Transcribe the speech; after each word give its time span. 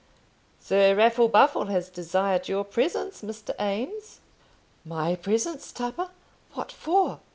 "Sir 0.59 0.95
Raffle 0.95 1.27
Buffle 1.29 1.65
has 1.65 1.87
desired 1.87 2.47
your 2.47 2.63
presence, 2.63 3.21
Mr. 3.21 3.51
Eames." 3.61 4.19
"My 4.83 5.13
presence, 5.15 5.71
Tupper! 5.71 6.09
what 6.55 6.71
for?" 6.71 7.19